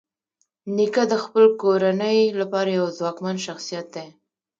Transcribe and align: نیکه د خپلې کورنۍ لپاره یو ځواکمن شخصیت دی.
نیکه 0.75 1.03
د 1.11 1.13
خپلې 1.23 1.49
کورنۍ 1.61 2.19
لپاره 2.39 2.69
یو 2.79 2.87
ځواکمن 2.97 3.35
شخصیت 3.45 3.87
دی. 3.95 4.07